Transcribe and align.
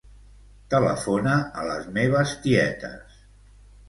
Telefona 0.73 1.35
a 1.63 1.65
les 1.67 1.85
meves 1.97 2.33
tietes. 2.47 3.21